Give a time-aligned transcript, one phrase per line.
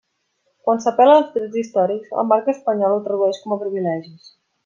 [0.67, 4.35] Quan s'apel·la als drets històrics, el marc espanyol ho tradueix com a privilegis.